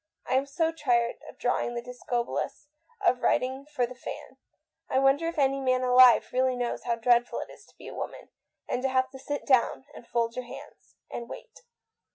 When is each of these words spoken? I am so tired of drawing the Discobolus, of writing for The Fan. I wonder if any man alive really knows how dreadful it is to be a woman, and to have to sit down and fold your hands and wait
I 0.25 0.33
am 0.33 0.47
so 0.47 0.71
tired 0.71 1.17
of 1.29 1.37
drawing 1.37 1.75
the 1.75 1.81
Discobolus, 1.83 2.67
of 3.05 3.21
writing 3.21 3.67
for 3.67 3.85
The 3.85 3.93
Fan. 3.93 4.37
I 4.89 4.97
wonder 4.97 5.27
if 5.27 5.37
any 5.37 5.59
man 5.61 5.83
alive 5.83 6.33
really 6.33 6.55
knows 6.55 6.85
how 6.85 6.95
dreadful 6.95 7.37
it 7.41 7.51
is 7.51 7.67
to 7.67 7.77
be 7.77 7.87
a 7.87 7.93
woman, 7.93 8.29
and 8.67 8.81
to 8.81 8.89
have 8.89 9.11
to 9.11 9.19
sit 9.19 9.45
down 9.45 9.85
and 9.93 10.07
fold 10.07 10.35
your 10.35 10.45
hands 10.45 10.95
and 11.11 11.29
wait 11.29 11.59